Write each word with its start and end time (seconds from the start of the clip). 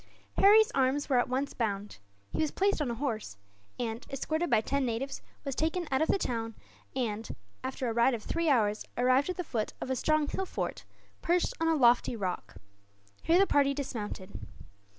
Harry's 0.39 0.71
arms 0.71 1.09
were 1.09 1.19
at 1.19 1.29
once 1.29 1.53
bound. 1.53 1.99
He 2.31 2.39
was 2.39 2.49
placed 2.49 2.81
on 2.81 2.89
a 2.89 2.95
horse 2.95 3.37
and, 3.79 4.03
escorted 4.09 4.49
by 4.49 4.61
ten 4.61 4.83
natives, 4.83 5.21
was 5.45 5.53
taken 5.53 5.87
out 5.91 6.01
of 6.01 6.07
the 6.07 6.17
town 6.17 6.55
and, 6.95 7.35
after 7.63 7.87
a 7.87 7.93
ride 7.93 8.15
of 8.15 8.23
three 8.23 8.49
hours, 8.49 8.83
arrived 8.97 9.29
at 9.29 9.37
the 9.37 9.43
foot 9.43 9.73
of 9.79 9.91
a 9.91 9.95
strong 9.95 10.27
hill 10.27 10.47
fort, 10.47 10.85
perched 11.21 11.53
on 11.61 11.67
a 11.67 11.75
lofty 11.75 12.15
rock. 12.15 12.55
Here 13.21 13.37
the 13.37 13.45
party 13.45 13.75
dismounted. 13.75 14.31